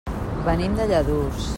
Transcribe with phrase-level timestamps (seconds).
[0.47, 1.49] Venim de Lladurs.